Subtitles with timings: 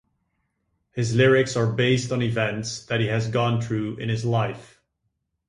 [0.93, 4.81] His lyrics are based on events that he has gone through in his life.